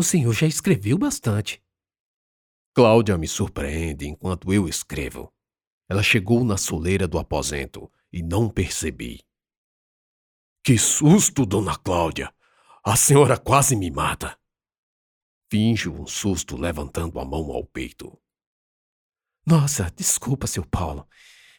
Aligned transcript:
O 0.00 0.02
senhor 0.02 0.32
já 0.32 0.46
escreveu 0.46 0.96
bastante. 0.96 1.62
Cláudia 2.74 3.18
me 3.18 3.28
surpreende 3.28 4.08
enquanto 4.08 4.50
eu 4.50 4.66
escrevo. 4.66 5.30
Ela 5.90 6.02
chegou 6.02 6.42
na 6.42 6.56
soleira 6.56 7.06
do 7.06 7.18
aposento 7.18 7.92
e 8.10 8.22
não 8.22 8.48
percebi. 8.48 9.20
Que 10.64 10.78
susto, 10.78 11.44
dona 11.44 11.76
Cláudia! 11.76 12.32
A 12.82 12.96
senhora 12.96 13.36
quase 13.36 13.76
me 13.76 13.90
mata. 13.90 14.40
Finjo 15.50 15.92
um 15.92 16.06
susto 16.06 16.56
levantando 16.56 17.20
a 17.20 17.24
mão 17.26 17.52
ao 17.52 17.66
peito. 17.66 18.18
Nossa, 19.44 19.92
desculpa, 19.94 20.46
seu 20.46 20.64
Paulo. 20.64 21.06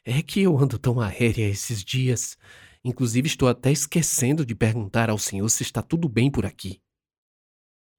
É 0.04 0.24
que 0.24 0.42
eu 0.42 0.58
ando 0.58 0.80
tão 0.80 1.00
aérea 1.00 1.48
esses 1.48 1.84
dias. 1.84 2.36
Inclusive, 2.84 3.28
estou 3.28 3.48
até 3.48 3.72
esquecendo 3.72 4.44
de 4.44 4.56
perguntar 4.56 5.12
ao 5.12 5.20
senhor 5.20 5.48
se 5.50 5.62
está 5.62 5.84
tudo 5.84 6.10
bem 6.10 6.32
por 6.32 6.44
aqui. 6.44 6.82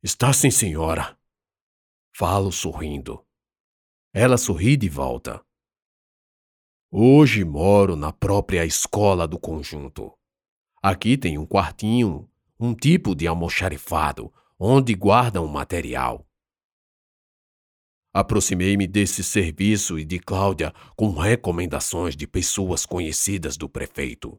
Está 0.05 0.33
sim, 0.33 0.51
senhora. 0.51 1.17
Falo 2.13 2.51
sorrindo. 2.51 3.25
Ela 4.13 4.37
sorri 4.37 4.77
de 4.77 4.89
volta. 4.89 5.41
Hoje 6.91 7.45
moro 7.45 7.95
na 7.95 8.13
própria 8.13 8.67
escola 8.67 9.29
do 9.29 9.39
conjunto. 9.39 10.13
Aqui 10.83 11.17
tem 11.17 11.39
um 11.39 11.47
quartinho, 11.47 12.29
um 12.59 12.75
tipo 12.75 13.15
de 13.15 13.29
almoxarifado, 13.29 14.35
onde 14.59 14.93
guardam 14.93 15.47
material. 15.47 16.27
Aproximei-me 18.13 18.89
desse 18.89 19.23
serviço 19.23 20.01
e 20.01 20.05
de 20.05 20.19
Cláudia 20.19 20.75
com 20.97 21.13
recomendações 21.13 22.17
de 22.17 22.27
pessoas 22.27 22.85
conhecidas 22.85 23.57
do 23.57 23.69
prefeito. 23.69 24.37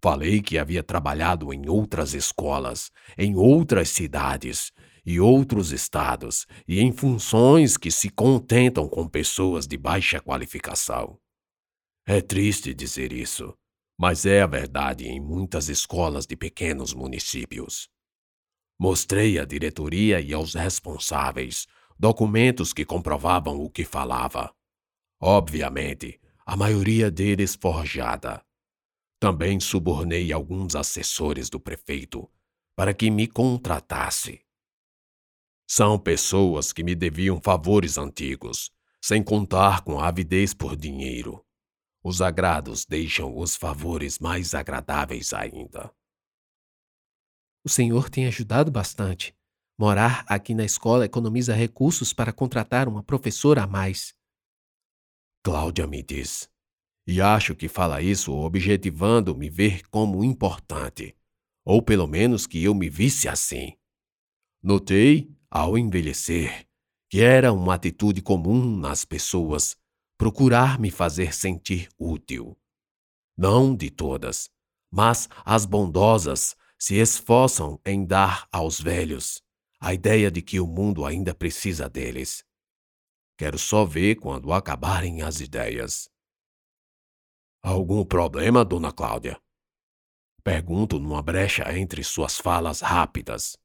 Falei 0.00 0.40
que 0.40 0.56
havia 0.56 0.82
trabalhado 0.82 1.52
em 1.52 1.68
outras 1.68 2.14
escolas, 2.14 2.90
em 3.18 3.36
outras 3.36 3.90
cidades 3.90 4.72
e 5.06 5.20
outros 5.20 5.70
estados 5.70 6.46
e 6.66 6.80
em 6.80 6.92
funções 6.92 7.76
que 7.76 7.92
se 7.92 8.10
contentam 8.10 8.88
com 8.88 9.08
pessoas 9.08 9.66
de 9.66 9.78
baixa 9.78 10.20
qualificação. 10.20 11.16
É 12.04 12.20
triste 12.20 12.74
dizer 12.74 13.12
isso, 13.12 13.56
mas 13.96 14.26
é 14.26 14.42
a 14.42 14.46
verdade 14.46 15.06
em 15.06 15.20
muitas 15.20 15.68
escolas 15.68 16.26
de 16.26 16.36
pequenos 16.36 16.92
municípios. 16.92 17.88
Mostrei 18.78 19.38
à 19.38 19.44
diretoria 19.44 20.20
e 20.20 20.34
aos 20.34 20.54
responsáveis 20.54 21.66
documentos 21.98 22.72
que 22.72 22.84
comprovavam 22.84 23.58
o 23.62 23.70
que 23.70 23.84
falava. 23.84 24.52
Obviamente, 25.20 26.20
a 26.44 26.56
maioria 26.56 27.10
deles 27.10 27.54
forjada. 27.54 28.44
Também 29.18 29.58
subornei 29.58 30.30
alguns 30.32 30.76
assessores 30.76 31.48
do 31.48 31.58
prefeito 31.58 32.30
para 32.76 32.92
que 32.92 33.10
me 33.10 33.26
contratasse. 33.26 34.45
São 35.66 35.98
pessoas 35.98 36.72
que 36.72 36.84
me 36.84 36.94
deviam 36.94 37.40
favores 37.40 37.98
antigos, 37.98 38.70
sem 39.02 39.22
contar 39.22 39.82
com 39.82 40.00
avidez 40.00 40.54
por 40.54 40.76
dinheiro. 40.76 41.44
Os 42.04 42.22
agrados 42.22 42.84
deixam 42.84 43.36
os 43.36 43.56
favores 43.56 44.20
mais 44.20 44.54
agradáveis 44.54 45.32
ainda. 45.32 45.92
O 47.64 47.68
senhor 47.68 48.08
tem 48.08 48.26
ajudado 48.26 48.70
bastante. 48.70 49.36
Morar 49.76 50.24
aqui 50.28 50.54
na 50.54 50.64
escola 50.64 51.04
economiza 51.04 51.52
recursos 51.52 52.12
para 52.12 52.32
contratar 52.32 52.88
uma 52.88 53.02
professora 53.02 53.64
a 53.64 53.66
mais. 53.66 54.14
Cláudia 55.42 55.86
me 55.86 56.02
diz. 56.02 56.48
E 57.06 57.20
acho 57.20 57.54
que 57.54 57.68
fala 57.68 58.00
isso 58.00 58.32
objetivando 58.32 59.36
me 59.36 59.50
ver 59.50 59.86
como 59.88 60.24
importante, 60.24 61.16
ou 61.64 61.82
pelo 61.82 62.06
menos 62.06 62.46
que 62.46 62.62
eu 62.62 62.74
me 62.74 62.88
visse 62.88 63.28
assim. 63.28 63.76
Notei, 64.62 65.35
ao 65.50 65.76
envelhecer, 65.76 66.66
que 67.08 67.20
era 67.20 67.52
uma 67.52 67.74
atitude 67.74 68.20
comum 68.22 68.76
nas 68.76 69.04
pessoas 69.04 69.76
procurar 70.18 70.78
me 70.78 70.90
fazer 70.90 71.34
sentir 71.34 71.88
útil. 71.98 72.56
Não 73.36 73.74
de 73.76 73.90
todas, 73.90 74.50
mas 74.90 75.28
as 75.44 75.64
bondosas 75.66 76.56
se 76.78 76.96
esforçam 76.96 77.80
em 77.84 78.04
dar 78.04 78.48
aos 78.50 78.80
velhos 78.80 79.42
a 79.78 79.92
ideia 79.92 80.30
de 80.30 80.40
que 80.40 80.58
o 80.58 80.66
mundo 80.66 81.04
ainda 81.04 81.34
precisa 81.34 81.88
deles. 81.88 82.44
Quero 83.36 83.58
só 83.58 83.84
ver 83.84 84.16
quando 84.16 84.52
acabarem 84.52 85.22
as 85.22 85.40
ideias. 85.40 86.10
Algum 87.62 88.04
problema, 88.04 88.64
dona 88.64 88.90
Cláudia? 88.90 89.40
Pergunto 90.42 90.98
numa 90.98 91.20
brecha 91.20 91.64
entre 91.76 92.02
suas 92.02 92.38
falas 92.38 92.80
rápidas. 92.80 93.58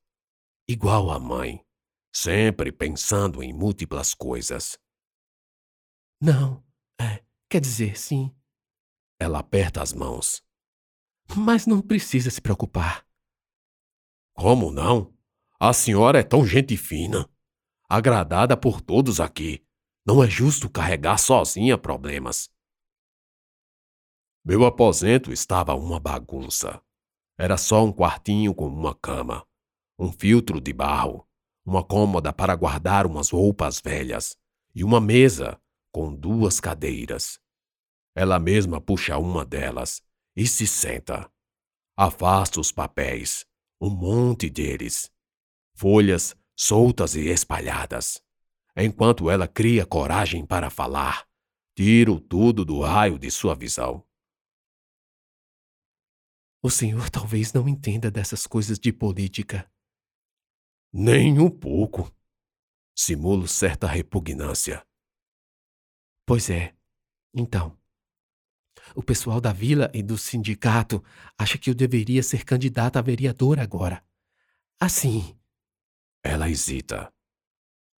Igual 0.68 1.12
a 1.12 1.20
mãe, 1.20 1.64
sempre 2.14 2.72
pensando 2.72 3.42
em 3.42 3.54
múltiplas 3.54 4.14
coisas. 4.14 4.78
Não, 6.22 6.64
é, 7.00 7.24
quer 7.50 7.62
dizer, 7.62 7.98
sim. 7.98 8.36
Ela 9.20 9.40
aperta 9.40 9.82
as 9.82 9.94
mãos. 9.94 10.44
Mas 11.36 11.66
não 11.66 11.82
precisa 11.82 12.30
se 12.30 12.42
preocupar. 12.42 13.06
Como 14.34 14.72
não? 14.72 15.14
A 15.60 15.74
senhora 15.74 16.20
é 16.20 16.24
tão 16.24 16.46
gente 16.46 16.76
fina, 16.76 17.30
agradada 17.88 18.58
por 18.58 18.82
todos 18.82 19.20
aqui. 19.20 19.66
Não 20.06 20.24
é 20.24 20.28
justo 20.28 20.70
carregar 20.70 21.18
sozinha 21.18 21.78
problemas. 21.78 22.50
Meu 24.44 24.66
aposento 24.66 25.32
estava 25.32 25.76
uma 25.76 26.00
bagunça. 26.00 26.82
Era 27.38 27.58
só 27.58 27.84
um 27.84 27.92
quartinho 27.92 28.56
com 28.56 28.66
uma 28.68 28.96
cama, 28.96 29.48
um 30.00 30.12
filtro 30.12 30.60
de 30.60 30.74
barro, 30.74 31.28
uma 31.72 31.82
cômoda 31.82 32.34
para 32.34 32.54
guardar 32.54 33.08
umas 33.08 33.30
roupas 33.30 33.80
velhas 33.80 34.38
e 34.76 34.84
uma 34.84 35.00
mesa 35.00 35.58
com 35.90 36.14
duas 36.14 36.60
cadeiras. 36.60 37.40
Ela 38.14 38.38
mesma 38.38 38.82
puxa 38.82 39.18
uma 39.18 39.46
delas 39.46 40.04
e 40.36 40.46
se 40.46 40.68
senta. 40.68 41.32
Afasta 41.96 42.60
os 42.60 42.74
papéis, 42.74 43.46
um 43.80 43.90
monte 43.90 44.50
deles, 44.50 45.10
folhas 45.74 46.36
soltas 46.58 47.16
e 47.16 47.30
espalhadas. 47.30 48.22
Enquanto 48.76 49.30
ela 49.30 49.48
cria 49.48 49.86
coragem 49.86 50.46
para 50.46 50.70
falar, 50.70 51.26
tiro 51.74 52.20
tudo 52.20 52.66
do 52.66 52.82
raio 52.82 53.18
de 53.18 53.32
sua 53.32 53.56
visão. 53.56 54.06
O 56.62 56.70
senhor 56.70 57.10
talvez 57.10 57.54
não 57.54 57.68
entenda 57.70 58.12
dessas 58.12 58.46
coisas 58.46 58.78
de 58.78 58.92
política. 58.92 59.71
Nem 60.94 61.40
um 61.40 61.50
pouco. 61.50 62.14
Simulo 62.96 63.48
certa 63.48 63.88
repugnância. 63.88 64.86
Pois 66.26 66.50
é. 66.50 66.76
Então, 67.34 67.78
o 68.96 69.02
pessoal 69.02 69.40
da 69.40 69.54
vila 69.54 69.90
e 69.94 70.04
do 70.04 70.18
sindicato 70.18 71.04
acha 71.38 71.58
que 71.58 71.70
eu 71.70 71.74
deveria 71.74 72.22
ser 72.22 72.44
candidata 72.44 73.00
a 73.00 73.02
vereadora 73.02 73.64
agora. 73.64 74.04
Assim, 74.80 75.38
ela 76.24 76.50
hesita. 76.50 77.14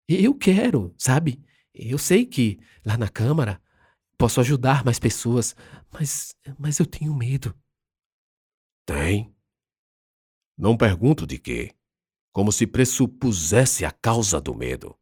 Eu 0.07 0.37
quero, 0.37 0.93
sabe? 0.97 1.43
Eu 1.73 1.97
sei 1.97 2.25
que 2.25 2.59
lá 2.85 2.97
na 2.97 3.09
Câmara 3.09 3.61
posso 4.17 4.39
ajudar 4.39 4.85
mais 4.85 4.99
pessoas, 4.99 5.55
mas, 5.91 6.35
mas 6.59 6.79
eu 6.79 6.85
tenho 6.85 7.15
medo. 7.15 7.57
Tem? 8.85 9.33
Não 10.57 10.77
pergunto 10.77 11.25
de 11.25 11.39
quê, 11.39 11.73
como 12.33 12.51
se 12.51 12.67
pressupusesse 12.67 13.85
a 13.85 13.91
causa 13.91 14.41
do 14.41 14.53
medo. 14.53 14.93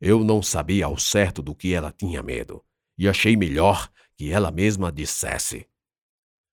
Eu 0.00 0.24
não 0.24 0.42
sabia 0.42 0.86
ao 0.86 0.98
certo 0.98 1.40
do 1.40 1.54
que 1.54 1.72
ela 1.72 1.92
tinha 1.92 2.20
medo, 2.20 2.64
e 2.98 3.08
achei 3.08 3.36
melhor 3.36 3.88
que 4.16 4.32
ela 4.32 4.50
mesma 4.50 4.90
dissesse. 4.90 5.68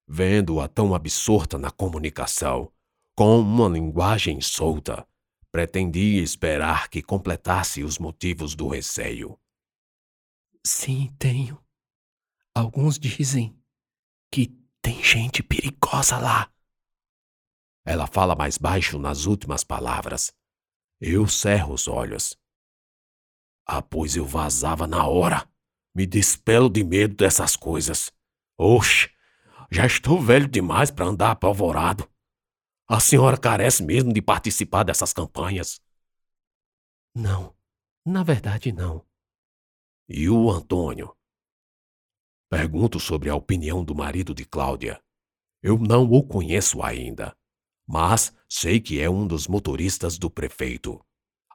Vendo-a 0.08 0.68
tão 0.68 0.94
absorta 0.94 1.58
na 1.58 1.72
comunicação, 1.72 2.72
com 3.16 3.40
uma 3.40 3.68
linguagem 3.68 4.40
solta, 4.40 5.08
Pretendia 5.52 6.22
esperar 6.22 6.90
que 6.90 7.02
completasse 7.02 7.84
os 7.84 7.98
motivos 7.98 8.54
do 8.54 8.68
receio. 8.68 9.40
Sim, 10.64 11.12
tenho. 11.18 11.60
Alguns 12.54 13.00
dizem 13.00 13.58
que 14.32 14.56
tem 14.80 15.04
gente 15.04 15.42
perigosa 15.42 16.20
lá. 16.20 16.52
Ela 17.90 18.06
fala 18.06 18.36
mais 18.36 18.56
baixo 18.56 19.00
nas 19.00 19.26
últimas 19.26 19.64
palavras. 19.64 20.32
Eu 21.02 21.28
cerro 21.28 21.74
os 21.74 21.88
olhos. 21.88 22.38
Ah, 23.66 23.82
pois 23.82 24.16
eu 24.16 24.24
vazava 24.24 24.86
na 24.86 25.08
hora. 25.08 25.50
Me 25.96 26.06
despelo 26.06 26.70
de 26.70 26.84
medo 26.84 27.16
dessas 27.16 27.56
coisas. 27.56 28.14
Oxe, 28.56 29.10
já 29.72 29.88
estou 29.88 30.22
velho 30.22 30.48
demais 30.48 30.92
para 30.92 31.08
andar 31.08 31.32
apavorado. 31.32 32.08
A 32.88 33.00
senhora 33.00 33.36
carece 33.36 33.82
mesmo 33.82 34.14
de 34.14 34.22
participar 34.22 34.84
dessas 34.84 35.12
campanhas? 35.12 35.82
Não, 37.16 37.56
na 38.06 38.22
verdade 38.22 38.72
não. 38.72 39.04
E 40.08 40.30
o 40.30 40.52
Antônio? 40.52 41.18
Pergunto 42.52 43.00
sobre 43.00 43.32
a 43.32 43.36
opinião 43.36 43.84
do 43.84 43.96
marido 43.96 44.36
de 44.36 44.46
Cláudia. 44.46 45.04
Eu 45.60 45.80
não 45.80 46.04
o 46.04 46.22
conheço 46.22 46.84
ainda, 46.84 47.36
mas 47.90 48.32
sei 48.48 48.80
que 48.80 49.02
é 49.02 49.10
um 49.10 49.26
dos 49.26 49.48
motoristas 49.48 50.20
do 50.20 50.30
prefeito. 50.30 51.04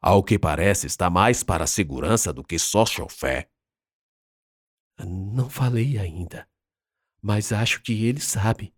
Ao 0.02 0.20
que 0.20 0.36
parece, 0.36 0.88
está 0.88 1.08
mais 1.08 1.44
para 1.44 1.62
a 1.62 1.69
segurança 1.69 2.32
do 2.32 2.42
que 2.42 2.58
só 2.58 2.84
chofé. 2.84 3.48
Não 4.98 5.48
falei 5.48 5.96
ainda, 5.96 6.48
mas 7.22 7.52
acho 7.52 7.81
que 7.82 8.04
ele 8.04 8.20
sabe. 8.20 8.75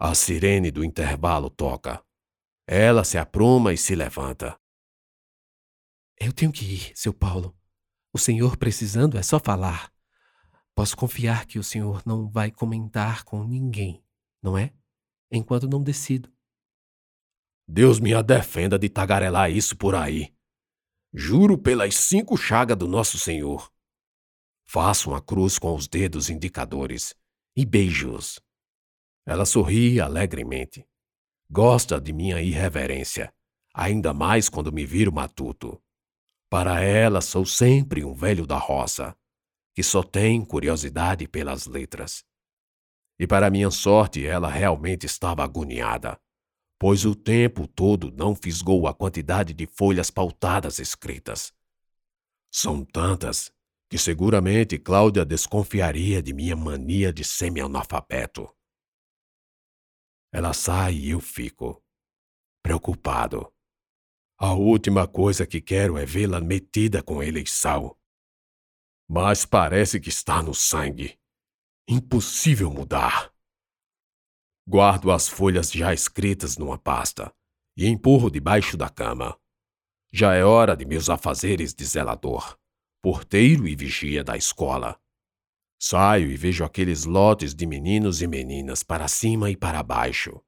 A 0.00 0.14
sirene 0.14 0.70
do 0.70 0.82
intervalo 0.82 1.50
toca. 1.50 2.02
Ela 2.66 3.04
se 3.04 3.18
apruma 3.18 3.74
e 3.74 3.76
se 3.76 3.94
levanta. 3.94 4.58
Eu 6.18 6.32
tenho 6.32 6.50
que 6.50 6.64
ir, 6.64 6.92
seu 6.94 7.12
Paulo. 7.12 7.54
O 8.14 8.18
senhor 8.18 8.56
precisando 8.56 9.18
é 9.18 9.22
só 9.22 9.38
falar. 9.38 9.92
Posso 10.74 10.96
confiar 10.96 11.44
que 11.44 11.58
o 11.58 11.62
senhor 11.62 12.02
não 12.06 12.30
vai 12.30 12.50
comentar 12.50 13.24
com 13.24 13.44
ninguém, 13.44 14.02
não 14.42 14.56
é? 14.56 14.72
Enquanto 15.32 15.66
não 15.66 15.82
decido. 15.82 16.30
Deus 17.66 17.98
me 17.98 18.12
a 18.12 18.20
defenda 18.20 18.78
de 18.78 18.90
tagarelar 18.90 19.50
isso 19.50 19.74
por 19.76 19.94
aí. 19.94 20.30
Juro 21.14 21.56
pelas 21.56 21.94
cinco 21.94 22.36
chagas 22.36 22.76
do 22.76 22.86
nosso 22.86 23.18
Senhor. 23.18 23.72
Faço 24.66 25.10
uma 25.10 25.22
cruz 25.22 25.58
com 25.58 25.74
os 25.74 25.88
dedos 25.88 26.28
indicadores 26.28 27.14
e 27.56 27.64
beijos. 27.64 28.40
Ela 29.24 29.46
sorri 29.46 30.00
alegremente. 30.00 30.86
Gosta 31.50 32.00
de 32.00 32.12
minha 32.12 32.40
irreverência, 32.40 33.32
ainda 33.74 34.12
mais 34.12 34.48
quando 34.48 34.72
me 34.72 34.84
viro 34.84 35.12
matuto. 35.12 35.82
Para 36.50 36.80
ela, 36.80 37.22
sou 37.22 37.46
sempre 37.46 38.04
um 38.04 38.14
velho 38.14 38.46
da 38.46 38.58
roça, 38.58 39.16
que 39.74 39.82
só 39.82 40.02
tem 40.02 40.44
curiosidade 40.44 41.26
pelas 41.26 41.66
letras. 41.66 42.22
E 43.22 43.26
para 43.26 43.48
minha 43.50 43.70
sorte, 43.70 44.26
ela 44.26 44.48
realmente 44.48 45.06
estava 45.06 45.44
agoniada, 45.44 46.20
pois 46.76 47.04
o 47.04 47.14
tempo 47.14 47.68
todo 47.68 48.10
não 48.10 48.34
fisgou 48.34 48.88
a 48.88 48.92
quantidade 48.92 49.54
de 49.54 49.64
folhas 49.64 50.10
pautadas 50.10 50.80
escritas. 50.80 51.54
São 52.50 52.84
tantas 52.84 53.52
que 53.88 53.96
seguramente 53.96 54.76
Cláudia 54.76 55.24
desconfiaria 55.24 56.20
de 56.20 56.32
minha 56.32 56.56
mania 56.56 57.12
de 57.12 57.22
semi-analfabeto. 57.22 58.52
Ela 60.32 60.52
sai 60.52 60.94
e 60.94 61.10
eu 61.10 61.20
fico, 61.20 61.80
preocupado. 62.60 63.54
A 64.36 64.52
última 64.52 65.06
coisa 65.06 65.46
que 65.46 65.60
quero 65.60 65.96
é 65.96 66.04
vê-la 66.04 66.40
metida 66.40 67.00
com 67.04 67.22
eleição. 67.22 67.96
Mas 69.08 69.46
parece 69.46 70.00
que 70.00 70.08
está 70.08 70.42
no 70.42 70.52
sangue. 70.52 71.21
Impossível 71.88 72.70
mudar. 72.70 73.32
Guardo 74.66 75.10
as 75.10 75.28
folhas 75.28 75.70
já 75.70 75.92
escritas 75.92 76.56
numa 76.56 76.78
pasta 76.78 77.34
e 77.76 77.86
empurro 77.86 78.30
debaixo 78.30 78.76
da 78.76 78.88
cama. 78.88 79.38
Já 80.12 80.34
é 80.34 80.44
hora 80.44 80.76
de 80.76 80.84
meus 80.84 81.08
afazeres 81.08 81.74
de 81.74 81.84
zelador 81.84 82.58
porteiro 83.02 83.66
e 83.66 83.74
vigia 83.74 84.22
da 84.22 84.36
escola. 84.36 84.96
Saio 85.76 86.30
e 86.30 86.36
vejo 86.36 86.64
aqueles 86.64 87.04
lotes 87.04 87.52
de 87.52 87.66
meninos 87.66 88.22
e 88.22 88.28
meninas 88.28 88.84
para 88.84 89.08
cima 89.08 89.50
e 89.50 89.56
para 89.56 89.82
baixo, 89.82 90.40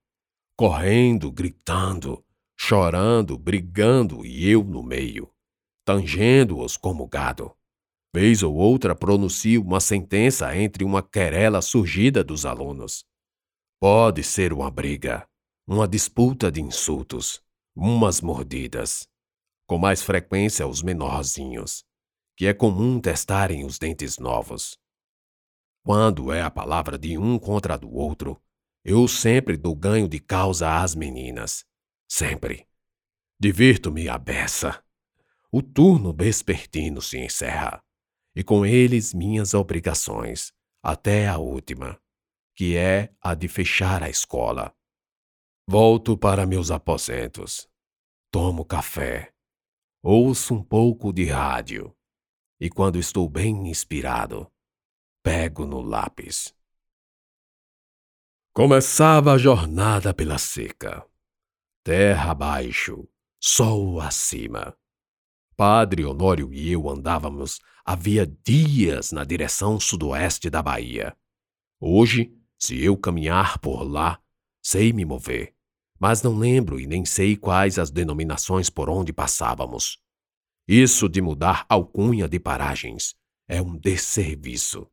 correndo, 0.57 1.33
gritando, 1.33 2.25
chorando, 2.57 3.37
brigando 3.37 4.25
e 4.25 4.49
eu 4.49 4.63
no 4.63 4.85
meio, 4.85 5.29
tangendo-os 5.85 6.77
como 6.77 7.09
gado. 7.09 7.53
Vez 8.15 8.43
ou 8.43 8.55
outra 8.55 8.95
pronuncio 8.95 9.61
uma 9.63 9.81
sentença 9.81 10.57
entre 10.57 10.85
uma 10.85 11.03
querela 11.03 11.61
surgida 11.61 12.23
dos 12.23 12.47
alunos. 12.47 13.05
Pode 13.81 14.23
ser 14.23 14.53
uma 14.53 14.71
briga, 14.71 15.27
uma 15.67 15.89
disputa 15.89 16.53
de 16.53 16.63
insultos, 16.63 17.43
umas 17.75 18.21
mordidas. 18.21 19.09
Com 19.67 19.79
mais 19.79 20.03
frequência 20.03 20.67
os 20.67 20.83
menorzinhos 20.83 21.85
que 22.37 22.47
é 22.47 22.55
comum 22.55 23.01
testarem 23.01 23.65
os 23.65 23.79
dentes 23.79 24.19
novos. 24.19 24.77
Quando 25.85 26.33
é 26.33 26.43
a 26.43 26.51
palavra 26.51 26.99
de 26.99 27.17
um 27.17 27.39
contra 27.39 27.77
do 27.79 27.93
outro, 27.93 28.41
eu 28.85 29.07
sempre 29.07 29.57
dou 29.57 29.75
ganho 29.75 30.09
de 30.09 30.19
causa 30.19 30.83
às 30.83 30.95
meninas. 30.95 31.65
Sempre. 32.09 32.67
Divirto-me 33.39 34.09
a 34.09 34.19
beça. 34.19 34.83
O 35.51 35.63
turno 35.63 36.13
vespertino 36.13 37.01
se 37.01 37.19
encerra, 37.19 37.84
e 38.35 38.43
com 38.43 38.65
eles 38.65 39.15
minhas 39.15 39.55
obrigações, 39.55 40.53
até 40.83 41.29
a 41.29 41.39
última, 41.39 42.01
que 42.57 42.77
é 42.77 43.13
a 43.21 43.35
de 43.35 43.49
fechar 43.49 44.03
a 44.03 44.09
escola. 44.09 44.75
Volto 45.69 46.17
para 46.17 46.47
meus 46.47 46.71
aposentos. 46.71 47.69
Tomo 48.31 48.65
café. 48.65 49.33
Ouço 50.03 50.55
um 50.55 50.63
pouco 50.63 51.13
de 51.13 51.27
rádio 51.27 51.95
e 52.61 52.71
quando 52.71 52.99
estou 52.99 53.29
bem 53.29 53.69
inspirado, 53.69 54.51
pego 55.23 55.67
no 55.67 55.81
lápis. 55.81 56.55
Começava 58.55 59.33
a 59.33 59.39
jornada 59.39 60.15
pela 60.15 60.39
seca. 60.39 61.07
Terra 61.85 62.31
abaixo, 62.31 63.07
sol 63.39 64.01
acima. 64.01 64.75
Padre 65.57 66.05
Honório 66.05 66.53
e 66.53 66.73
eu 66.73 66.91
andávamos 66.91 67.61
havia 67.85 68.27
dias 68.27 69.13
na 69.13 69.23
direção 69.23 69.79
sudoeste 69.79 70.51
da 70.51 70.61
Bahia. 70.61 71.17
Hoje, 71.81 72.35
se 72.59 72.83
eu 72.83 72.97
caminhar 72.97 73.59
por 73.59 73.85
lá, 73.85 74.19
sei 74.61 74.93
me 74.93 75.05
mover, 75.05 75.55
mas 75.99 76.23
não 76.23 76.37
lembro 76.37 76.81
e 76.81 76.87
nem 76.87 77.05
sei 77.05 77.37
quais 77.37 77.79
as 77.79 77.91
denominações 77.91 78.69
por 78.69 78.91
onde 78.91 79.13
passávamos. 79.13 79.99
Isso 80.67 81.09
de 81.09 81.21
mudar 81.21 81.65
alcunha 81.69 82.29
de 82.29 82.41
paragens 82.41 83.15
é 83.47 83.63
um 83.63 83.77
desserviço. 83.77 84.89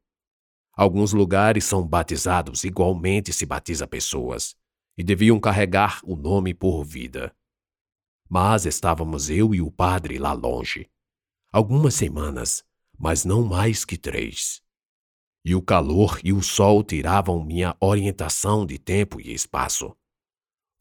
Alguns 0.73 1.11
lugares 1.11 1.63
são 1.65 1.87
batizados 1.87 2.63
igualmente 2.63 3.33
se 3.33 3.45
batiza 3.45 3.87
pessoas, 3.87 4.55
e 4.97 5.03
deviam 5.03 5.39
carregar 5.39 6.01
o 6.03 6.15
nome 6.15 6.53
por 6.53 6.83
vida. 6.83 7.33
Mas 8.33 8.65
estávamos 8.65 9.29
eu 9.29 9.53
e 9.53 9.61
o 9.61 9.69
padre 9.69 10.17
lá 10.17 10.31
longe. 10.31 10.89
Algumas 11.51 11.95
semanas, 11.95 12.63
mas 12.97 13.25
não 13.25 13.43
mais 13.43 13.83
que 13.83 13.97
três. 13.97 14.61
E 15.43 15.53
o 15.53 15.61
calor 15.61 16.17
e 16.23 16.31
o 16.31 16.41
sol 16.41 16.81
tiravam 16.81 17.43
minha 17.43 17.75
orientação 17.77 18.65
de 18.65 18.79
tempo 18.79 19.19
e 19.19 19.33
espaço. 19.33 19.93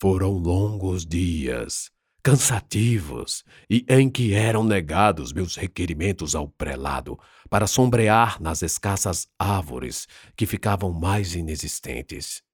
Foram 0.00 0.34
longos 0.34 1.04
dias, 1.04 1.90
cansativos 2.22 3.42
e 3.68 3.84
em 3.88 4.08
que 4.08 4.32
eram 4.32 4.62
negados 4.62 5.32
meus 5.32 5.56
requerimentos 5.56 6.36
ao 6.36 6.46
prelado 6.46 7.18
para 7.48 7.66
sombrear 7.66 8.40
nas 8.40 8.62
escassas 8.62 9.26
árvores 9.36 10.06
que 10.36 10.46
ficavam 10.46 10.92
mais 10.92 11.34
inexistentes. 11.34 12.44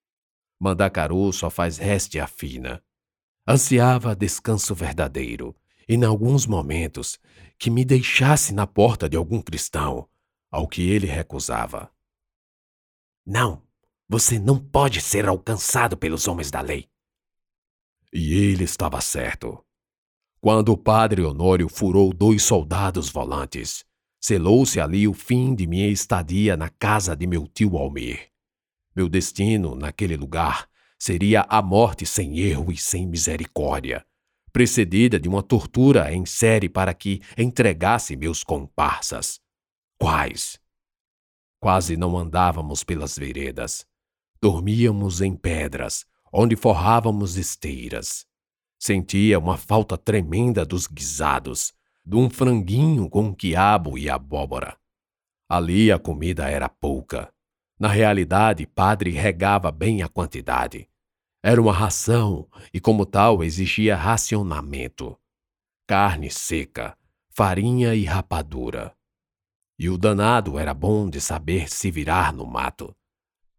Mandacaru 0.59 1.35
só 1.35 1.51
faz 1.51 1.77
réstia 1.77 2.27
fina. 2.27 2.83
Ansiava 3.49 4.17
descanso 4.17 4.75
verdadeiro, 4.75 5.55
e 5.89 5.95
em 5.95 6.05
alguns 6.05 6.47
momentos 6.47 7.17
que 7.57 7.71
me 7.71 7.85
deixasse 7.85 8.53
na 8.53 8.67
porta 8.67 9.09
de 9.09 9.17
algum 9.17 9.41
cristão, 9.41 10.09
ao 10.51 10.67
que 10.67 10.91
ele 10.91 11.07
recusava. 11.07 11.89
Não, 13.25 13.63
você 14.09 14.39
não 14.39 14.59
pode 14.59 15.01
ser 15.01 15.29
alcançado 15.29 15.97
pelos 15.97 16.27
homens 16.27 16.51
da 16.51 16.61
lei. 16.61 16.89
E 18.13 18.35
ele 18.35 18.65
estava 18.65 19.01
certo. 19.01 19.65
Quando 20.41 20.73
o 20.73 20.77
padre 20.77 21.23
Honório 21.23 21.69
furou 21.69 22.13
dois 22.13 22.43
soldados 22.43 23.09
volantes, 23.11 23.85
selou-se 24.21 24.81
ali 24.81 25.07
o 25.07 25.15
fim 25.15 25.55
de 25.55 25.67
minha 25.67 25.89
estadia 25.89 26.57
na 26.57 26.69
casa 26.69 27.15
de 27.15 27.27
meu 27.27 27.47
tio 27.47 27.77
Almir. 27.77 28.29
Meu 28.95 29.09
destino 29.09 29.77
naquele 29.77 30.17
lugar 30.17 30.69
seria 30.99 31.47
a 31.49 31.61
morte 31.61 32.07
sem 32.07 32.39
erro 32.39 32.73
e 32.73 32.77
sem 32.77 33.07
misericórdia, 33.07 34.05
precedida 34.53 35.19
de 35.21 35.29
uma 35.29 35.43
tortura 35.43 36.13
em 36.13 36.25
série 36.25 36.69
para 36.69 36.95
que 36.95 37.21
entregasse 37.37 38.17
meus 38.17 38.43
comparsas. 38.43 39.41
Quais? 39.99 40.59
Quase 41.61 41.97
não 41.97 42.17
andávamos 42.17 42.85
pelas 42.85 43.19
veredas. 43.19 43.87
Dormíamos 44.41 45.21
em 45.21 45.35
pedras, 45.35 46.07
onde 46.33 46.55
forrávamos 46.57 47.37
esteiras. 47.37 48.27
Sentia 48.79 49.39
uma 49.39 49.57
falta 49.57 49.97
tremenda 49.97 50.65
dos 50.65 50.87
guisados, 50.87 51.73
de 52.05 52.17
um 52.17 52.31
franguinho 52.31 53.09
com 53.09 53.35
quiabo 53.35 53.99
e 53.99 54.09
abóbora. 54.09 54.77
Ali 55.49 55.91
a 55.91 55.99
comida 55.99 56.49
era 56.49 56.69
pouca. 56.69 57.33
Na 57.79 57.89
realidade, 57.89 58.67
padre 58.67 59.11
regava 59.11 59.71
bem 59.71 60.03
a 60.03 60.09
quantidade. 60.09 60.89
Era 61.43 61.61
uma 61.61 61.73
ração 61.73 62.49
e, 62.73 62.81
como 62.81 63.05
tal, 63.05 63.45
exigia 63.45 63.95
racionamento. 63.95 65.17
Carne 65.87 66.31
seca, 66.31 66.97
farinha 67.31 67.95
e 67.95 68.05
rapadura. 68.05 68.97
E 69.79 69.91
o 69.91 69.99
danado 69.99 70.59
era 70.59 70.73
bom 70.73 71.09
de 71.09 71.21
saber 71.21 71.69
se 71.69 71.91
virar 71.91 72.33
no 72.33 72.47
mato. 72.47 72.97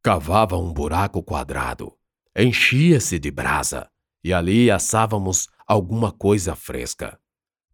Cavava 0.02 0.58
um 0.58 0.74
buraco 0.74 1.22
quadrado, 1.22 1.96
enchia-se 2.36 3.20
de 3.20 3.30
brasa 3.30 3.90
e 4.24 4.34
ali 4.34 4.70
assávamos 4.70 5.48
alguma 5.66 6.12
coisa 6.12 6.56
fresca: 6.56 7.20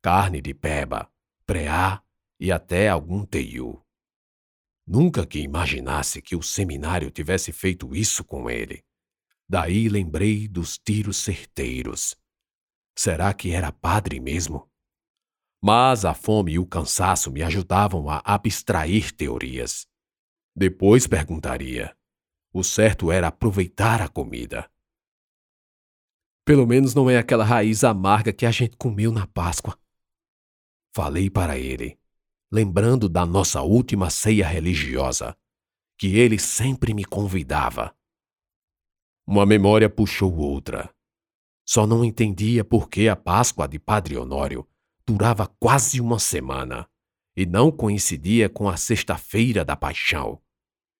carne 0.02 0.42
de 0.42 0.54
peba, 0.54 1.10
preá 1.46 2.02
e 2.40 2.52
até 2.52 2.90
algum 2.90 3.26
teiu. 3.26 3.83
Nunca 4.86 5.25
que 5.25 5.40
imaginasse 5.40 6.22
que 6.22 6.36
o 6.36 6.44
seminário 6.44 7.10
tivesse 7.10 7.52
feito 7.52 7.96
isso 7.96 8.24
com 8.24 8.50
ele. 8.50 8.84
Daí 9.48 9.88
lembrei 9.88 10.48
dos 10.48 10.78
tiros 10.78 11.18
certeiros. 11.18 12.16
Será 12.96 13.34
que 13.34 13.52
era 13.52 13.72
padre 13.72 14.20
mesmo? 14.20 14.70
Mas 15.62 16.04
a 16.04 16.13
fome 16.13 16.54
e 16.54 16.60
o 16.60 16.66
cansaço 16.66 17.32
me 17.32 17.42
ajudavam 17.42 18.10
a 18.10 18.22
abstrair 18.25 19.12
teorias. 19.13 19.88
Depois 20.56 21.08
perguntaria: 21.08 21.96
o 22.54 22.63
certo 22.63 23.12
era 23.12 23.28
aproveitar 23.28 24.02
a 24.02 24.10
comida. 24.10 24.70
Pelo 26.46 26.68
menos 26.68 26.94
não 26.94 27.10
é 27.10 27.18
aquela 27.18 27.46
raiz 27.46 27.84
amarga 27.84 28.34
que 28.34 28.46
a 28.46 28.52
gente 28.52 28.75
comeu 28.75 29.12
na 29.12 29.25
Páscoa. 29.25 29.80
Falei 30.94 31.30
para 31.30 31.58
ele, 31.58 31.98
lembrando 32.54 33.10
da 33.10 33.26
nossa 33.26 33.64
última 33.64 34.12
ceia 34.12 34.48
religiosa, 34.48 35.36
que 35.98 36.18
ele 36.20 36.38
sempre 36.38 36.94
me 36.94 37.04
convidava. 37.04 37.98
Uma 39.26 39.44
memória 39.44 39.90
puxou 39.90 40.38
outra. 40.38 40.94
Só 41.68 41.88
não 41.88 42.06
entendia 42.06 42.64
por 42.64 42.90
que 42.90 43.10
a 43.10 43.16
Páscoa 43.16 43.68
de 43.68 43.80
Padre 43.80 44.16
Honório 44.16 44.70
durava 45.04 45.48
quase 45.60 46.00
uma 46.00 46.20
semana 46.20 46.88
e 47.36 47.44
não 47.44 47.72
coincidia 47.72 48.48
com 48.48 48.70
a 48.70 48.78
Sexta-feira 48.78 49.66
da 49.66 49.76
Paixão. 49.76 50.40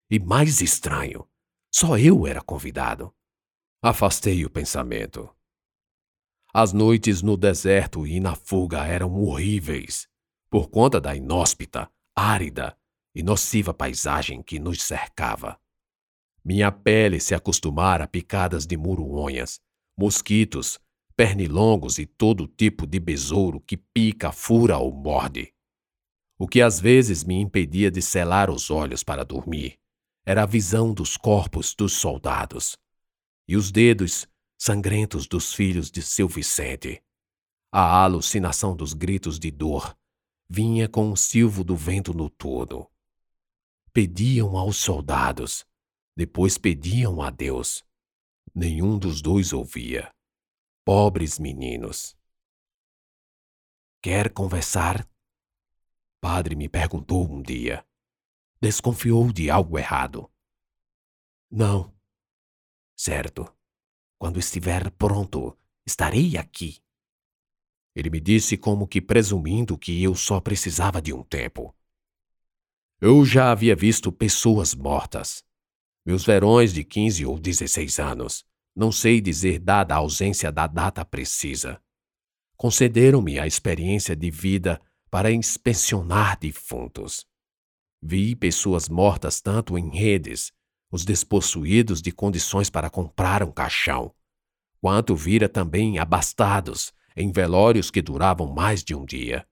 E 0.10 0.18
mais 0.20 0.60
estranho, 0.60 1.30
só 1.72 2.00
eu 2.00 2.26
era 2.26 2.42
convidado. 2.42 3.14
Afastei 3.80 4.44
o 4.44 4.50
pensamento. 4.50 5.30
As 6.52 6.74
noites 6.74 7.22
no 7.22 7.38
deserto 7.38 8.08
e 8.08 8.20
na 8.20 8.34
fuga 8.34 8.88
eram 8.88 9.22
horríveis, 9.22 10.12
por 10.54 10.70
conta 10.70 11.02
da 11.02 11.16
inóspita, 11.16 11.90
árida 12.16 12.78
e 13.16 13.24
nociva 13.24 13.74
paisagem 13.74 14.44
que 14.44 14.60
nos 14.60 14.84
cercava. 14.84 15.60
Minha 16.46 16.72
pele 16.72 17.20
se 17.20 17.34
acostumara 17.34 18.04
a 18.04 18.08
picadas 18.08 18.68
de 18.68 18.78
muruonhas, 18.78 19.60
mosquitos, 19.98 20.80
pernilongos 21.16 21.98
e 21.98 22.06
todo 22.06 22.48
tipo 22.48 22.86
de 22.86 23.00
besouro 23.00 23.60
que 23.62 23.76
pica, 23.76 24.32
fura 24.32 24.78
ou 24.78 24.94
morde. 24.94 25.52
O 26.38 26.48
que 26.48 26.62
às 26.62 26.80
vezes 26.80 27.24
me 27.24 27.42
impedia 27.42 27.90
de 27.90 28.04
selar 28.04 28.52
os 28.52 28.70
olhos 28.70 29.04
para 29.04 29.26
dormir 29.26 29.80
era 30.24 30.44
a 30.44 30.46
visão 30.46 30.94
dos 30.94 31.18
corpos 31.18 31.74
dos 31.74 31.94
soldados 31.94 32.78
e 33.48 33.58
os 33.58 33.72
dedos 33.72 34.28
sangrentos 34.56 35.26
dos 35.26 35.52
filhos 35.52 35.90
de 35.90 36.04
seu 36.04 36.28
Vicente. 36.28 37.02
A 37.72 38.04
alucinação 38.04 38.76
dos 38.76 38.94
gritos 38.94 39.40
de 39.40 39.50
dor 39.50 39.98
vinha 40.54 40.88
com 40.88 41.12
o 41.12 41.18
silvo 41.18 41.64
do 41.64 41.76
vento 41.76 42.14
noturno. 42.14 42.90
Pediam 43.92 44.58
aos 44.58 44.78
soldados 44.78 45.66
depois 46.16 46.58
pediam 46.58 47.22
a 47.22 47.30
Deus. 47.32 47.84
Nenhum 48.54 49.00
dos 49.00 49.22
dois 49.22 49.52
ouvia. 49.52 50.14
Pobres 50.86 51.40
meninos. 51.40 52.16
Quer 54.02 54.32
conversar? 54.32 55.10
Padre 56.22 56.56
me 56.56 56.70
perguntou 56.70 57.28
um 57.28 57.42
dia. 57.42 57.86
Desconfiou 58.62 59.32
de 59.32 59.50
algo 59.50 59.78
errado. 59.78 60.32
Não. 61.50 61.94
Certo. 62.96 63.52
Quando 64.20 64.40
estiver 64.40 64.92
pronto, 64.92 65.58
estarei 65.86 66.38
aqui. 66.38 66.83
Ele 67.96 68.10
me 68.10 68.20
disse 68.20 68.58
como 68.58 68.88
que 68.88 69.00
presumindo 69.00 69.78
que 69.78 70.02
eu 70.02 70.16
só 70.16 70.40
precisava 70.40 71.02
de 71.02 71.14
um 71.14 71.24
tempo. 71.24 71.76
Eu 73.00 73.26
já 73.26 73.52
havia 73.52 73.76
visto 73.76 74.12
pessoas 74.12 74.74
mortas. 74.74 75.44
Meus 76.06 76.26
verões 76.26 76.74
de 76.74 76.84
15 76.84 77.26
ou 77.26 77.40
16 77.40 78.00
anos, 78.00 78.46
não 78.76 78.92
sei 78.92 79.22
dizer 79.22 79.60
dada 79.60 79.94
a 79.94 79.98
ausência 79.98 80.52
da 80.52 80.68
data 80.68 81.06
precisa, 81.06 81.82
concederam-me 82.58 83.40
a 83.40 83.46
experiência 83.46 84.16
de 84.16 84.32
vida 84.32 84.82
para 85.10 85.32
inspecionar 85.32 86.40
defuntos. 86.40 87.26
Vi 88.02 88.36
pessoas 88.36 88.90
mortas 88.90 89.40
tanto 89.40 89.78
em 89.78 89.90
redes, 89.90 90.52
os 90.92 91.06
despossuídos 91.06 92.02
de 92.02 92.12
condições 92.12 92.70
para 92.70 92.90
comprar 92.90 93.44
um 93.44 93.52
caixão, 93.52 94.14
quanto 94.82 95.16
vira 95.16 95.48
também 95.48 96.00
abastados 96.00 96.94
em 97.16 97.32
velórios 97.32 97.92
que 97.92 98.02
duravam 98.02 98.48
mais 98.48 98.84
de 98.84 98.96
um 98.96 99.06
dia. 99.06 99.48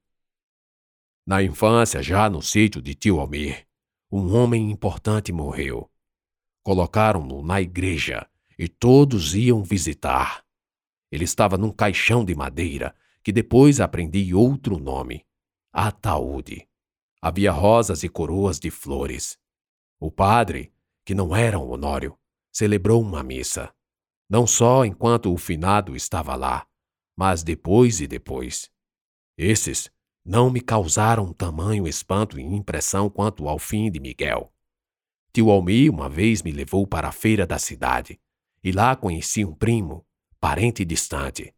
Na 1.25 1.43
infância, 1.43 2.01
já 2.01 2.29
no 2.29 2.41
sítio 2.41 2.81
de 2.81 2.95
tio 2.95 3.19
Almir, 3.19 3.67
um 4.11 4.35
homem 4.35 4.71
importante 4.71 5.31
morreu 5.31 5.91
Colocaram-no 6.63 7.41
na 7.41 7.59
igreja 7.59 8.27
e 8.57 8.67
todos 8.67 9.33
iam 9.33 9.63
visitar. 9.63 10.45
Ele 11.11 11.23
estava 11.23 11.57
num 11.57 11.71
caixão 11.71 12.23
de 12.23 12.35
madeira 12.35 12.95
que 13.23 13.31
depois 13.31 13.79
aprendi 13.79 14.33
outro 14.33 14.77
nome: 14.77 15.25
ataúde. 15.73 16.67
Havia 17.19 17.51
rosas 17.51 18.03
e 18.03 18.09
coroas 18.09 18.59
de 18.59 18.69
flores. 18.69 19.39
O 19.99 20.11
padre, 20.11 20.71
que 21.03 21.15
não 21.15 21.35
era 21.35 21.57
um 21.57 21.71
Honório, 21.71 22.17
celebrou 22.51 23.01
uma 23.01 23.23
missa. 23.23 23.73
Não 24.29 24.45
só 24.45 24.85
enquanto 24.85 25.33
o 25.33 25.37
finado 25.37 25.95
estava 25.95 26.35
lá, 26.35 26.67
mas 27.21 27.43
depois 27.43 28.01
e 28.01 28.07
depois. 28.07 28.67
Esses 29.37 29.91
não 30.25 30.49
me 30.49 30.59
causaram 30.59 31.31
tamanho 31.31 31.87
espanto 31.87 32.39
e 32.39 32.41
impressão 32.41 33.11
quanto 33.11 33.47
ao 33.47 33.59
fim 33.59 33.91
de 33.91 33.99
Miguel. 33.99 34.51
Tio 35.31 35.51
Almi 35.51 35.87
uma 35.87 36.09
vez 36.09 36.41
me 36.41 36.51
levou 36.51 36.87
para 36.87 37.09
a 37.09 37.11
feira 37.11 37.45
da 37.45 37.59
cidade 37.59 38.19
e 38.63 38.71
lá 38.71 38.95
conheci 38.95 39.45
um 39.45 39.53
primo, 39.53 40.03
parente 40.39 40.83
distante. 40.83 41.53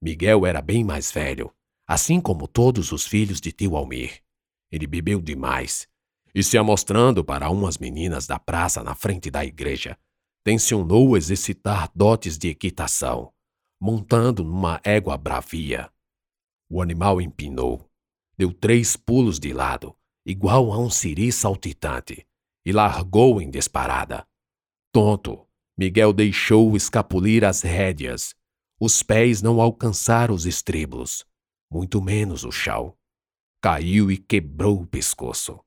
Miguel 0.00 0.46
era 0.46 0.62
bem 0.62 0.84
mais 0.84 1.10
velho, 1.10 1.52
assim 1.84 2.20
como 2.20 2.46
todos 2.46 2.92
os 2.92 3.04
filhos 3.04 3.40
de 3.40 3.50
tio 3.50 3.74
Almir. 3.74 4.22
Ele 4.70 4.86
bebeu 4.86 5.20
demais 5.20 5.88
e, 6.32 6.44
se 6.44 6.56
amostrando 6.56 7.24
para 7.24 7.50
umas 7.50 7.76
meninas 7.76 8.24
da 8.28 8.38
praça 8.38 8.84
na 8.84 8.94
frente 8.94 9.32
da 9.32 9.44
igreja, 9.44 9.98
tensionou 10.44 11.16
exercitar 11.16 11.90
dotes 11.92 12.38
de 12.38 12.50
equitação, 12.50 13.32
montando 13.80 14.42
numa 14.42 14.80
égua 14.82 15.16
bravia. 15.16 15.90
O 16.68 16.82
animal 16.82 17.20
empinou, 17.20 17.88
deu 18.36 18.52
três 18.52 18.96
pulos 18.96 19.38
de 19.38 19.52
lado, 19.52 19.96
igual 20.26 20.72
a 20.72 20.78
um 20.78 20.90
siri 20.90 21.32
saltitante, 21.32 22.26
e 22.64 22.72
largou 22.72 23.40
em 23.40 23.50
disparada. 23.50 24.26
Tonto, 24.92 25.46
Miguel 25.76 26.12
deixou 26.12 26.76
escapulir 26.76 27.44
as 27.44 27.62
rédeas. 27.62 28.34
Os 28.80 29.02
pés 29.02 29.40
não 29.40 29.60
alcançaram 29.60 30.34
os 30.34 30.44
estribos, 30.44 31.24
muito 31.70 32.02
menos 32.02 32.44
o 32.44 32.50
chão. 32.50 32.96
Caiu 33.62 34.10
e 34.10 34.16
quebrou 34.16 34.82
o 34.82 34.86
pescoço. 34.86 35.60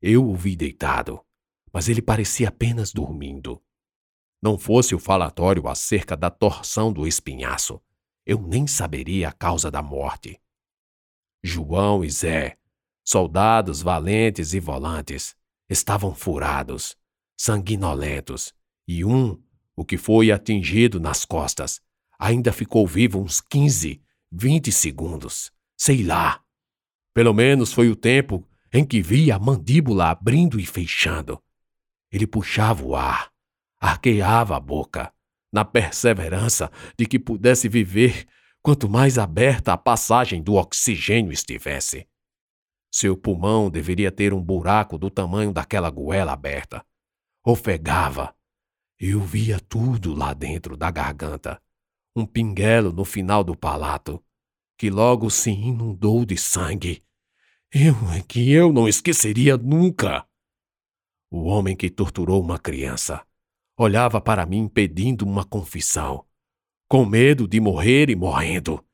Eu 0.00 0.28
o 0.28 0.34
vi 0.34 0.56
deitado, 0.56 1.20
mas 1.72 1.88
ele 1.88 2.02
parecia 2.02 2.48
apenas 2.48 2.92
dormindo. 2.92 3.62
Não 4.44 4.58
fosse 4.58 4.94
o 4.94 4.98
falatório 4.98 5.66
acerca 5.66 6.14
da 6.14 6.28
torção 6.28 6.92
do 6.92 7.06
espinhaço, 7.06 7.80
eu 8.26 8.38
nem 8.42 8.66
saberia 8.66 9.30
a 9.30 9.32
causa 9.32 9.70
da 9.70 9.80
morte. 9.80 10.38
João 11.42 12.04
e 12.04 12.10
Zé, 12.10 12.58
soldados 13.02 13.80
valentes 13.80 14.52
e 14.52 14.60
volantes, 14.60 15.34
estavam 15.66 16.14
furados, 16.14 16.94
sanguinolentos, 17.34 18.52
e 18.86 19.02
um, 19.02 19.42
o 19.74 19.82
que 19.82 19.96
foi 19.96 20.30
atingido 20.30 21.00
nas 21.00 21.24
costas, 21.24 21.80
ainda 22.18 22.52
ficou 22.52 22.86
vivo 22.86 23.22
uns 23.22 23.40
15, 23.40 24.02
20 24.30 24.70
segundos. 24.70 25.50
Sei 25.74 26.02
lá. 26.02 26.42
Pelo 27.14 27.32
menos 27.32 27.72
foi 27.72 27.88
o 27.88 27.96
tempo 27.96 28.46
em 28.70 28.84
que 28.84 29.00
vi 29.00 29.32
a 29.32 29.38
mandíbula 29.38 30.10
abrindo 30.10 30.60
e 30.60 30.66
fechando. 30.66 31.42
Ele 32.12 32.26
puxava 32.26 32.84
o 32.84 32.94
ar, 32.94 33.32
arqueava 33.84 34.56
a 34.56 34.60
boca, 34.60 35.12
na 35.52 35.62
perseverança 35.62 36.70
de 36.98 37.04
que 37.04 37.18
pudesse 37.18 37.68
viver 37.68 38.26
quanto 38.62 38.88
mais 38.88 39.18
aberta 39.18 39.74
a 39.74 39.76
passagem 39.76 40.42
do 40.42 40.54
oxigênio 40.54 41.30
estivesse. 41.30 42.08
Seu 42.90 43.14
pulmão 43.14 43.68
deveria 43.68 44.10
ter 44.10 44.32
um 44.32 44.42
buraco 44.42 44.96
do 44.96 45.10
tamanho 45.10 45.52
daquela 45.52 45.90
goela 45.90 46.32
aberta. 46.32 46.82
Ofegava. 47.44 48.34
Eu 48.98 49.20
via 49.20 49.60
tudo 49.60 50.14
lá 50.14 50.32
dentro 50.32 50.78
da 50.78 50.90
garganta. 50.90 51.60
Um 52.16 52.24
pinguelo 52.24 52.90
no 52.90 53.04
final 53.04 53.44
do 53.44 53.54
palato, 53.54 54.24
que 54.78 54.88
logo 54.88 55.28
se 55.28 55.50
inundou 55.50 56.24
de 56.24 56.38
sangue. 56.38 57.04
Eu 57.70 57.94
é 58.12 58.22
que 58.22 58.50
eu 58.50 58.72
não 58.72 58.88
esqueceria 58.88 59.58
nunca. 59.58 60.26
O 61.30 61.42
homem 61.44 61.76
que 61.76 61.90
torturou 61.90 62.40
uma 62.40 62.58
criança 62.58 63.26
olhava 63.76 64.20
para 64.20 64.46
mim 64.46 64.68
pedindo 64.68 65.24
uma 65.24 65.44
confissão. 65.44 66.26
com 66.86 67.04
medo 67.04 67.48
de 67.48 67.58
morrer 67.58 68.08
e 68.10 68.14
morrendo, 68.14 68.84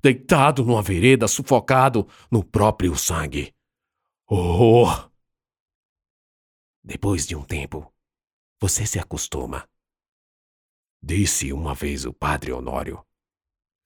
deitado 0.00 0.64
numa 0.64 0.80
vereda, 0.80 1.28
sufocado 1.28 2.08
no 2.30 2.42
próprio 2.42 2.96
sangue. 2.96 3.52
Oh! 4.26 4.86
Depois 6.82 7.26
de 7.26 7.36
um 7.36 7.42
tempo, 7.42 7.92
você 8.58 8.86
se 8.86 8.98
acostuma. 8.98 9.68
Disse 11.02 11.52
uma 11.52 11.74
vez 11.74 12.04
o 12.06 12.14
padre 12.14 12.52
Honório. 12.52 13.04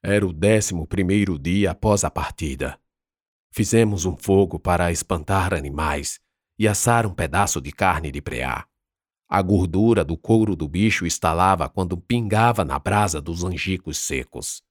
Era 0.02 0.26
o 0.26 0.32
décimo 0.32 0.86
primeiro 0.86 1.38
dia 1.38 1.70
após 1.70 2.04
a 2.04 2.10
partida. 2.10 2.78
Fizemos 3.50 4.04
um 4.04 4.16
fogo 4.16 4.58
para 4.58 4.92
espantar 4.92 5.54
animais 5.54 6.20
e 6.58 6.68
assar 6.68 7.06
um 7.06 7.14
pedaço 7.14 7.60
de 7.60 7.72
carne 7.72 8.12
de 8.12 8.20
preá. 8.20 8.68
A 9.28 9.42
gordura 9.42 10.04
do 10.04 10.16
couro 10.16 10.54
do 10.54 10.68
bicho 10.68 11.06
estalava 11.06 11.68
quando 11.68 11.96
pingava 11.96 12.64
na 12.64 12.78
brasa 12.78 13.20
dos 13.20 13.42
angicos 13.42 13.98
secos. 13.98 14.62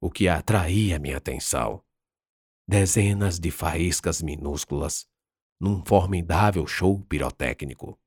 O 0.00 0.10
que 0.10 0.28
atraía 0.28 0.98
minha 0.98 1.16
atenção. 1.16 1.82
Dezenas 2.66 3.38
de 3.38 3.50
faíscas 3.50 4.22
minúsculas 4.22 5.06
num 5.60 5.84
formidável 5.84 6.66
show 6.66 7.02
pirotécnico. 7.04 7.98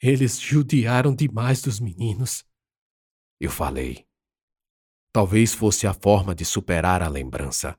Eles 0.00 0.40
judiaram 0.40 1.14
demais 1.14 1.60
dos 1.60 1.80
meninos. 1.80 2.46
Eu 3.40 3.50
falei. 3.50 4.06
Talvez 5.12 5.52
fosse 5.52 5.86
a 5.86 5.92
forma 5.92 6.34
de 6.34 6.44
superar 6.44 7.02
a 7.02 7.08
lembrança. 7.08 7.78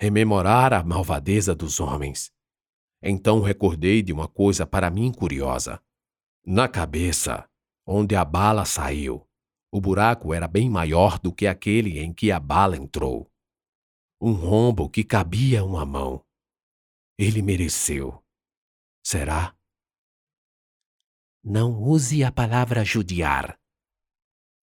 Rememorar 0.00 0.72
a 0.72 0.82
malvadeza 0.82 1.54
dos 1.54 1.80
homens. 1.80 2.32
Então 3.06 3.42
recordei 3.42 4.02
de 4.02 4.14
uma 4.14 4.26
coisa 4.26 4.66
para 4.66 4.90
mim 4.90 5.12
curiosa. 5.12 5.78
Na 6.42 6.66
cabeça, 6.66 7.46
onde 7.86 8.16
a 8.16 8.24
bala 8.24 8.64
saiu, 8.64 9.28
o 9.70 9.78
buraco 9.78 10.32
era 10.32 10.48
bem 10.48 10.70
maior 10.70 11.18
do 11.18 11.30
que 11.30 11.46
aquele 11.46 11.98
em 11.98 12.14
que 12.14 12.32
a 12.32 12.40
bala 12.40 12.78
entrou. 12.78 13.30
Um 14.18 14.32
rombo 14.32 14.88
que 14.88 15.04
cabia 15.04 15.62
uma 15.62 15.84
mão. 15.84 16.24
Ele 17.18 17.42
mereceu. 17.42 18.24
Será? 19.04 19.54
Não 21.42 21.78
use 21.78 22.24
a 22.24 22.32
palavra 22.32 22.86
judiar. 22.86 23.60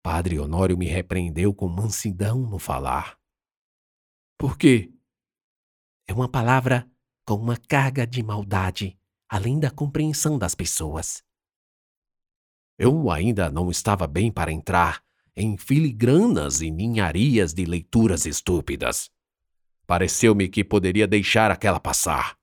Padre 0.02 0.40
Honório 0.40 0.76
me 0.76 0.86
repreendeu 0.86 1.54
com 1.54 1.68
mansidão 1.68 2.40
no 2.40 2.58
falar. 2.58 3.16
Por 4.36 4.58
quê? 4.58 4.92
É 6.08 6.12
uma 6.12 6.28
palavra 6.28 6.90
com 7.24 7.34
uma 7.34 7.56
carga 7.56 8.06
de 8.06 8.22
maldade, 8.22 8.98
além 9.28 9.58
da 9.58 9.70
compreensão 9.70 10.38
das 10.38 10.54
pessoas. 10.54 11.22
Eu 12.78 13.10
ainda 13.10 13.50
não 13.50 13.70
estava 13.70 14.06
bem 14.06 14.30
para 14.30 14.52
entrar 14.52 15.02
em 15.36 15.56
filigranas 15.56 16.60
e 16.60 16.70
ninharias 16.70 17.52
de 17.52 17.64
leituras 17.64 18.26
estúpidas. 18.26 19.10
Pareceu-me 19.86 20.48
que 20.48 20.64
poderia 20.64 21.06
deixar 21.06 21.50
aquela 21.50 21.80
passar. 21.80 22.38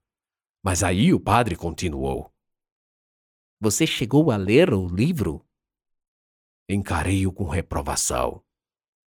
Mas 0.64 0.84
aí 0.84 1.14
o 1.14 1.20
padre 1.20 1.56
continuou. 1.56 2.32
Você 3.60 3.88
chegou 3.88 4.32
a 4.32 4.38
ler 4.38 4.74
o 4.74 4.88
livro? 4.88 5.46
Encarei-o 6.70 7.32
com 7.32 7.46
reprovação, 7.46 8.44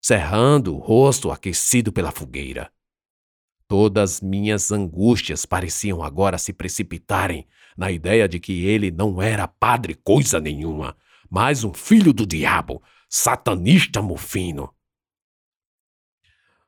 cerrando 0.01 0.75
o 0.75 0.79
rosto 0.79 1.31
aquecido 1.31 1.91
pela 1.91 2.11
fogueira. 2.11 2.71
Todas 3.69 4.19
minhas 4.19 4.71
angústias 4.71 5.45
pareciam 5.45 6.01
agora 6.01 6.39
se 6.39 6.51
precipitarem 6.51 7.47
na 7.77 7.91
ideia 7.91 8.27
de 8.27 8.39
que 8.39 8.65
ele 8.65 8.89
não 8.89 9.21
era 9.21 9.47
padre 9.47 9.93
coisa 9.93 10.39
nenhuma, 10.39 10.97
mas 11.29 11.63
um 11.63 11.71
filho 11.71 12.11
do 12.11 12.25
diabo, 12.25 12.81
satanista 13.07 14.01
mufino. 14.01 14.73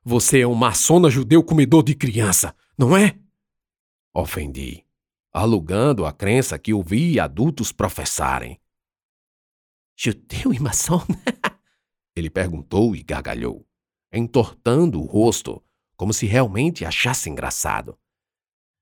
Você 0.04 0.42
é 0.42 0.46
um 0.46 0.54
maçona 0.54 1.10
judeu 1.10 1.42
comedor 1.42 1.82
de 1.82 1.96
criança, 1.96 2.54
não 2.78 2.96
é? 2.96 3.18
Ofendi, 4.14 4.86
alugando 5.32 6.06
a 6.06 6.12
crença 6.12 6.56
que 6.56 6.72
ouvi 6.72 7.18
adultos 7.18 7.72
professarem. 7.72 8.60
Judeu 9.96 10.54
e 10.54 10.60
maçom? 10.60 11.04
Ele 12.14 12.30
perguntou 12.30 12.94
e 12.94 13.02
gargalhou, 13.02 13.66
entortando 14.12 15.00
o 15.00 15.04
rosto, 15.04 15.60
como 16.02 16.12
se 16.12 16.26
realmente 16.26 16.84
achasse 16.84 17.30
engraçado. 17.30 17.96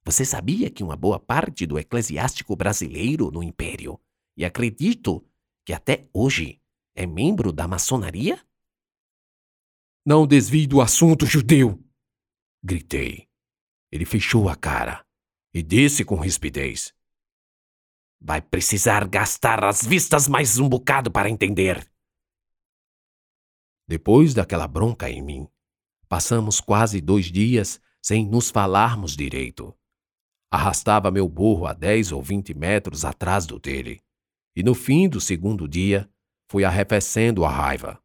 Você 0.07 0.25
sabia 0.25 0.71
que 0.71 0.83
uma 0.83 0.97
boa 0.97 1.21
parte 1.21 1.67
do 1.67 1.79
eclesiástico 1.79 2.57
brasileiro 2.57 3.31
no 3.31 3.43
Império, 3.43 4.01
e 4.35 4.43
acredito 4.43 5.23
que 5.63 5.75
até 5.75 6.09
hoje, 6.15 6.63
é 6.95 7.05
membro 7.05 7.53
da 7.53 7.69
maçonaria? 7.69 8.43
Não 10.03 10.27
desvie 10.27 10.67
do 10.67 10.81
assunto, 10.81 11.27
judeu! 11.27 11.79
Gritei. 12.65 13.29
Ele 13.93 14.07
fechou 14.07 14.49
a 14.49 14.57
cara 14.57 15.05
e 15.53 15.63
disse 15.63 16.07
com 16.07 16.17
rispidez: 16.17 16.95
Vai 18.19 18.41
precisar 18.41 19.07
gastar 19.07 19.63
as 19.63 19.85
vistas 19.85 20.27
mais 20.27 20.59
um 20.59 20.67
bocado 20.67 21.11
para 21.11 21.29
entender. 21.29 21.87
Depois 23.87 24.33
daquela 24.33 24.67
bronca 24.67 25.11
em 25.11 25.21
mim, 25.21 25.47
passamos 26.11 26.61
quase 26.61 27.01
dois 27.01 27.27
dias 27.27 27.81
sem 28.03 28.27
nos 28.27 28.51
falarmos 28.51 29.17
direito. 29.17 29.73
Arrastava 30.51 31.09
meu 31.09 31.29
burro 31.29 31.67
a 31.67 31.73
dez 31.73 32.11
ou 32.11 32.21
vinte 32.21 32.53
metros 32.53 33.05
atrás 33.05 33.47
do 33.47 33.61
dele, 33.61 34.03
e 34.57 34.65
no 34.65 34.75
fim 34.75 35.09
do 35.09 35.21
segundo 35.21 35.69
dia 35.69 36.11
fui 36.51 36.65
arrefecendo 36.65 37.45
a 37.45 37.49
raiva. 37.49 38.03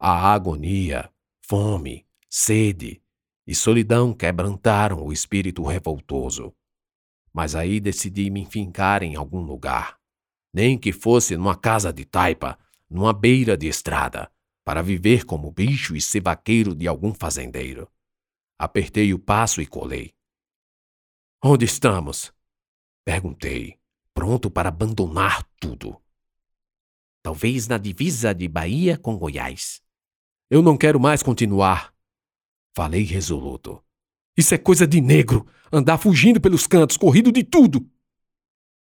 A 0.00 0.32
agonia, 0.32 1.12
fome, 1.46 2.06
sede 2.30 3.02
e 3.46 3.54
solidão 3.54 4.14
quebrantaram 4.14 5.04
o 5.04 5.12
espírito 5.12 5.62
revoltoso. 5.64 6.54
Mas 7.30 7.54
aí 7.54 7.78
decidi 7.78 8.30
me 8.30 8.40
enfincar 8.40 9.02
em 9.02 9.16
algum 9.16 9.42
lugar, 9.42 9.98
nem 10.50 10.78
que 10.78 10.92
fosse 10.92 11.36
numa 11.36 11.56
casa 11.56 11.92
de 11.92 12.06
taipa, 12.06 12.58
numa 12.88 13.12
beira 13.12 13.54
de 13.54 13.68
estrada, 13.68 14.31
para 14.64 14.82
viver 14.82 15.24
como 15.24 15.50
bicho 15.50 15.96
e 15.96 16.00
ser 16.00 16.22
vaqueiro 16.22 16.74
de 16.74 16.86
algum 16.86 17.12
fazendeiro. 17.12 17.90
Apertei 18.58 19.12
o 19.12 19.18
passo 19.18 19.60
e 19.60 19.66
colei. 19.66 20.14
Onde 21.42 21.64
estamos? 21.64 22.32
Perguntei, 23.04 23.76
pronto 24.14 24.50
para 24.50 24.68
abandonar 24.68 25.42
tudo. 25.58 26.00
Talvez 27.22 27.66
na 27.66 27.78
divisa 27.78 28.32
de 28.32 28.46
Bahia 28.46 28.96
com 28.96 29.16
Goiás. 29.16 29.82
Eu 30.48 30.62
não 30.62 30.76
quero 30.76 31.00
mais 31.00 31.22
continuar. 31.22 31.92
Falei 32.74 33.02
resoluto. 33.02 33.82
Isso 34.36 34.54
é 34.54 34.58
coisa 34.58 34.86
de 34.86 35.00
negro, 35.00 35.46
andar 35.72 35.98
fugindo 35.98 36.40
pelos 36.40 36.66
cantos, 36.66 36.96
corrido 36.96 37.30
de 37.30 37.44
tudo. 37.44 37.86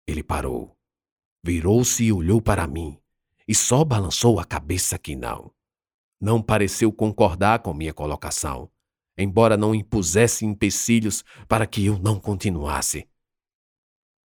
Ele 0.07 0.23
parou, 0.23 0.77
virou-se 1.43 2.05
e 2.05 2.13
olhou 2.13 2.41
para 2.41 2.67
mim, 2.67 2.99
e 3.47 3.55
só 3.55 3.85
balançou 3.85 4.39
a 4.39 4.45
cabeça 4.45 4.99
que 4.99 5.15
não. 5.15 5.53
Não 6.25 6.41
pareceu 6.41 6.91
concordar 6.91 7.59
com 7.59 7.75
minha 7.75 7.93
colocação, 7.93 8.71
embora 9.15 9.59
não 9.59 9.75
impusesse 9.75 10.47
empecilhos 10.47 11.23
para 11.47 11.67
que 11.67 11.85
eu 11.85 11.99
não 11.99 12.19
continuasse. 12.19 13.07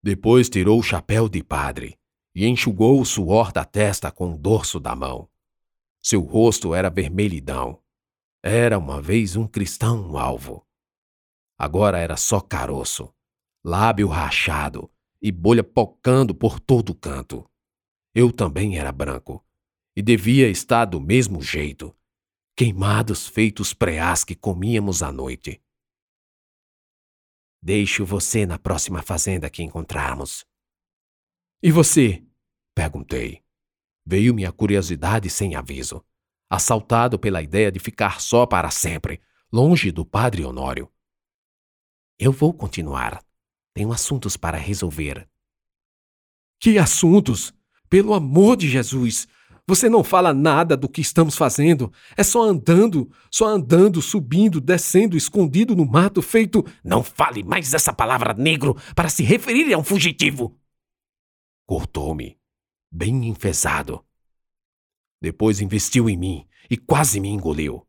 Depois 0.01 0.49
tirou 0.49 0.79
o 0.79 0.83
chapéu 0.83 1.29
de 1.29 1.43
padre 1.43 1.99
e 2.37 2.47
enxugou 2.47 3.01
o 3.01 3.05
suor 3.05 3.51
da 3.51 3.65
testa 3.65 4.13
com 4.13 4.33
o 4.33 4.39
dorso 4.39 4.79
da 4.79 4.95
mão. 4.95 5.29
Seu 6.01 6.21
rosto 6.21 6.73
era 6.73 6.89
vermelhidão. 6.89 7.83
Era 8.45 8.79
uma 8.79 9.03
vez 9.03 9.35
um 9.35 9.49
cristão 9.49 10.17
alvo. 10.17 10.65
Agora 11.59 11.99
era 11.99 12.17
só 12.17 12.41
caroço, 12.41 13.13
lábio 13.65 14.07
rachado 14.07 14.89
e 15.21 15.33
bolha 15.33 15.65
pocando 15.65 16.33
por 16.33 16.61
todo 16.61 16.95
canto. 16.95 17.45
Eu 18.15 18.31
também 18.31 18.79
era 18.79 18.93
branco 18.93 19.45
e 19.99 20.03
devia 20.03 20.49
estar 20.49 20.85
do 20.85 21.01
mesmo 21.01 21.43
jeito, 21.43 21.93
queimados 22.55 23.27
feitos 23.27 23.75
preás 23.75 24.23
que 24.23 24.37
comíamos 24.37 25.03
à 25.03 25.11
noite. 25.11 25.61
Deixo 27.61 28.07
você 28.07 28.47
na 28.47 28.61
próxima 28.61 29.03
fazenda 29.03 29.51
que 29.51 29.61
encontrarmos. 29.61 30.47
E 31.61 31.73
você? 31.73 32.25
perguntei. 32.77 33.43
Veio-me 34.07 34.47
a 34.47 34.53
curiosidade 34.53 35.29
sem 35.29 35.57
aviso, 35.57 36.07
assaltado 36.49 37.19
pela 37.19 37.43
ideia 37.43 37.73
de 37.73 37.81
ficar 37.81 38.21
só 38.21 38.47
para 38.47 38.71
sempre, 38.71 39.21
longe 39.53 39.91
do 39.91 40.07
padre 40.07 40.45
Honório. 40.45 40.89
Eu 42.17 42.31
vou 42.31 42.55
continuar. 42.55 43.21
Tenho 43.75 43.91
assuntos 43.91 44.37
para 44.37 44.59
resolver. 44.59 45.29
Que 46.61 46.79
assuntos? 46.79 47.53
Pelo 47.91 48.15
amor 48.15 48.57
de 48.57 48.69
Jesus! 48.69 49.27
Você 49.69 49.91
não 49.91 50.03
fala 50.03 50.33
nada 50.33 50.75
do 50.79 50.89
que 50.89 51.03
estamos 51.03 51.37
fazendo. 51.37 51.93
É 52.17 52.23
só 52.23 52.43
andando, 52.43 53.13
só 53.31 53.49
andando, 53.49 54.01
subindo, 54.01 54.63
descendo, 54.63 55.15
escondido 55.15 55.77
no 55.77 55.85
mato, 55.85 56.23
feito. 56.23 56.65
Não 56.83 57.03
fale 57.03 57.45
mais 57.45 57.75
essa 57.75 57.93
palavra 57.93 58.33
negro 58.33 58.75
para 58.97 59.11
se 59.11 59.23
referir 59.23 59.75
a 59.75 59.77
um 59.77 59.85
fugitivo! 59.85 60.59
Cortou-me, 61.67 62.39
bem 62.91 63.29
enfesado. 63.29 64.03
Depois 65.21 65.61
investiu 65.61 66.09
em 66.09 66.17
mim 66.17 66.47
e 66.71 66.79
quase 66.79 67.21
me 67.21 67.29
engoliu. 67.29 67.87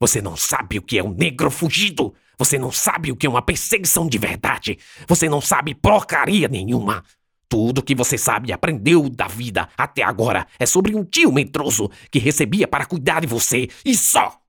Você 0.00 0.20
não 0.20 0.36
sabe 0.36 0.76
o 0.78 0.82
que 0.82 0.98
é 0.98 1.04
um 1.04 1.14
negro 1.14 1.52
fugido! 1.52 2.14
Você 2.36 2.58
não 2.58 2.72
sabe 2.72 3.12
o 3.12 3.16
que 3.16 3.28
é 3.28 3.30
uma 3.30 3.42
perseguição 3.42 4.08
de 4.08 4.18
verdade! 4.18 4.76
Você 5.06 5.28
não 5.28 5.40
sabe 5.40 5.72
porcaria 5.72 6.48
nenhuma! 6.48 7.04
Tudo 7.48 7.82
que 7.82 7.94
você 7.94 8.18
sabe 8.18 8.48
e 8.48 8.52
aprendeu 8.52 9.08
da 9.08 9.28
vida 9.28 9.68
até 9.76 10.02
agora 10.02 10.46
é 10.58 10.66
sobre 10.66 10.94
um 10.96 11.04
tio 11.04 11.32
medroso 11.32 11.90
que 12.10 12.18
recebia 12.18 12.66
para 12.66 12.86
cuidar 12.86 13.20
de 13.20 13.26
você 13.26 13.68
e 13.84 13.94
só! 13.94 14.40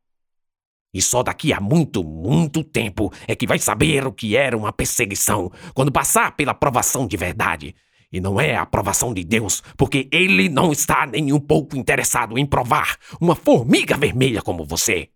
E 0.94 1.02
só 1.02 1.22
daqui 1.22 1.54
a 1.54 1.60
muito, 1.60 2.04
muito 2.04 2.64
tempo 2.64 3.14
é 3.28 3.36
que 3.36 3.46
vai 3.46 3.60
saber 3.60 4.08
o 4.08 4.12
que 4.12 4.36
era 4.36 4.58
uma 4.58 4.74
perseguição 4.74 5.52
quando 5.74 5.92
passar 5.92 6.36
pela 6.36 6.56
provação 6.56 7.06
de 7.06 7.16
verdade. 7.16 7.76
E 8.12 8.22
não 8.22 8.40
é 8.40 8.56
a 8.56 8.62
aprovação 8.62 9.14
de 9.14 9.24
Deus, 9.24 9.62
porque 9.76 10.08
ele 10.12 10.48
não 10.48 10.72
está 10.72 11.06
nem 11.06 11.32
um 11.34 11.40
pouco 11.40 11.78
interessado 11.78 12.38
em 12.38 12.46
provar 12.46 12.98
uma 13.20 13.36
formiga 13.36 13.98
vermelha 13.98 14.42
como 14.42 14.66
você. 14.66 15.10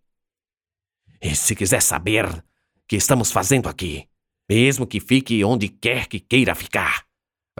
E 1.21 1.33
se 1.35 1.55
quiser 1.55 1.81
saber 1.81 2.25
o 2.25 2.43
que 2.87 2.97
estamos 2.97 3.31
fazendo 3.31 3.69
aqui, 3.69 4.05
mesmo 4.49 4.85
que 4.85 4.99
fique 4.99 5.43
onde 5.43 5.69
quer 5.69 6.07
que 6.07 6.19
queira 6.19 6.53
ficar, 6.53 7.05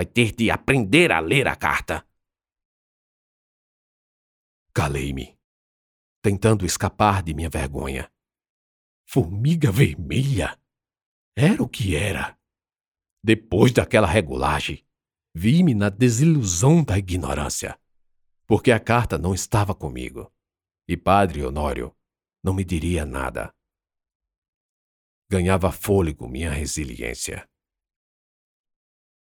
vai 0.02 0.06
ter 0.06 0.32
de 0.32 0.50
aprender 0.50 1.12
a 1.12 1.20
ler 1.20 1.48
a 1.48 1.56
carta. 1.56 2.04
Calei-me, 4.74 5.38
tentando 6.24 6.66
escapar 6.66 7.22
de 7.22 7.36
minha 7.36 7.50
vergonha. 7.50 8.12
Formiga 9.08 9.72
vermelha? 9.72 10.60
Era 11.38 11.62
o 11.62 11.70
que 11.70 11.96
era. 11.96 12.36
Depois 13.24 13.72
daquela 13.72 14.08
regulagem, 14.08 14.84
Vi-me 15.34 15.74
na 15.74 15.88
desilusão 15.88 16.84
da 16.84 16.98
ignorância, 16.98 17.80
porque 18.46 18.70
a 18.70 18.80
carta 18.82 19.18
não 19.18 19.34
estava 19.34 19.74
comigo 19.74 20.30
e 20.86 20.98
Padre 20.98 21.46
Honório 21.46 21.96
não 22.44 22.54
me 22.54 22.66
diria 22.66 23.06
nada. 23.06 23.56
Ganhava 25.30 25.72
fôlego 25.72 26.28
minha 26.28 26.52
resiliência. 26.52 27.48